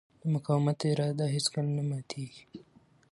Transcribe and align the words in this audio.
د 0.21 0.21
مقاومت 0.33 0.79
اراده 0.91 1.25
هېڅکله 1.35 1.69
نه 1.77 1.83
ماتېږي. 1.89 2.43